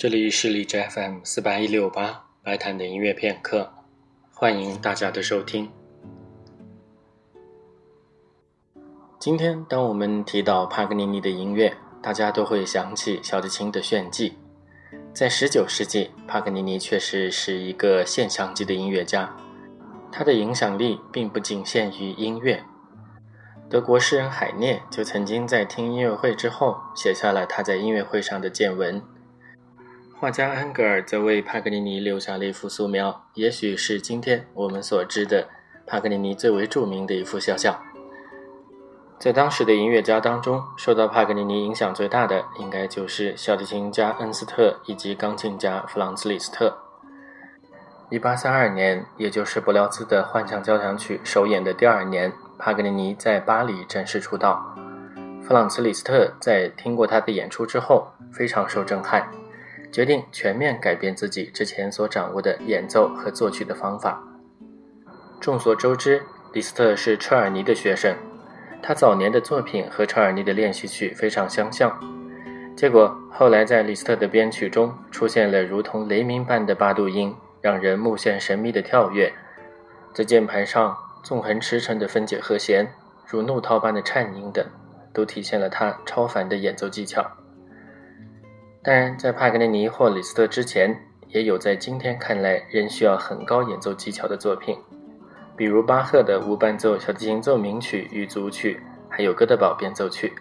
[0.00, 3.70] 这里是荔枝 FM 四八一六八白谈的音乐片刻，
[4.32, 5.70] 欢迎大家的收听。
[9.18, 14.38] 今天，当我们提到帕格尼尼的音乐，大家都会想起小提琴的炫技。
[15.12, 19.36] 在十九世纪，帕格尼尼确实是一个现象级的音乐家，
[20.10, 22.64] 他的影响力并不仅限于音乐。
[23.68, 29.02] 德国诗人海涅就曾经在听音乐会之后，写下了他在音乐会上的见闻。
[30.20, 35.48] 画家安格尔则为帕格尼尼留下了一幅素描，也许是今天我们所知的
[35.86, 37.74] 帕格尼尼最为著名的一幅肖像。
[39.18, 46.76] 在当时的音乐家当中，受到帕格尼尼影响最大的，应该就是小提琴家恩斯特以及钢琴家弗朗茨·李斯特。
[48.10, 54.76] 1832年，也就是伯辽兹的幻象交响曲首演的第二年，帕格尼尼在巴黎正式出道。
[55.42, 59.26] 弗朗茨·李斯特在听过他的演出之后，非常受震撼。
[59.92, 64.22] 决定全面改变自己之前所掌握的演奏和作曲的方法。
[65.40, 68.14] 众所周知，李斯特是车尔尼的学生，
[68.82, 71.98] 他早年的作品和车尔尼的练习曲非常相像。
[72.76, 79.32] 结果后来在李斯特的编曲中出现了如同雷鸣般的八度音，让人目眩神迷的跳跃，
[80.14, 82.86] 在键盘上纵横驰骋的分解和弦，
[83.26, 84.64] 如怒涛般的颤音等，
[85.12, 87.30] 都体现了他超凡的演奏技巧。
[88.82, 94.78] 当然，在帕格尼尼或李斯特之前，也有在今天看来仍需要很高演奏技巧的作品，
[95.54, 100.32] 比如巴赫的无伴奏小提琴奏鸣曲与组曲，还有哥德堡变奏曲，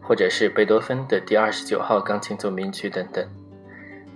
[0.00, 3.22] 或者是贝多芬的第二十九号钢琴奏鸣曲等等。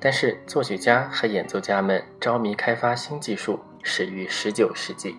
[0.00, 5.14] 但是，作曲家和演奏家们着迷开发新技术始于十九世纪。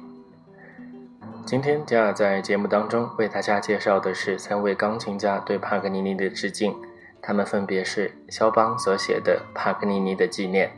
[1.46, 6.76] 今天，加尔在节目当中为大家介绍的是三位钢琴家对帕格尼尼的致敬。
[7.22, 10.72] 他们分别是肖邦所写的帕格尼尼的纪念，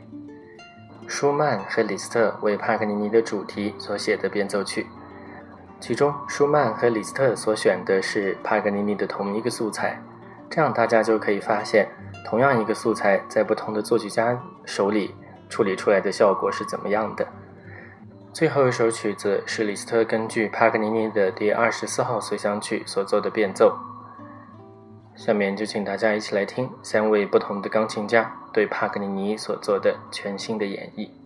[1.06, 4.86] 舒曼和李斯特为帕格尼尼的主题所写的变奏曲。
[5.80, 10.00] 其中，舒曼和李斯特所选的是帕格尼尼的同一个素材，
[10.48, 11.88] 这样大家就可以发现，
[12.24, 15.14] 同样一个素材在不同的作曲家手里
[15.48, 17.26] 处理出来的效果是怎么样的。
[18.32, 23.76] 最后一首曲子是李斯特根据帕格尼尼的第二十四号随想曲所做的变奏。
[25.14, 31.21] 下面就请大家一起来听三位不同的钢琴家对帕格尼尼所做的全新的演绎。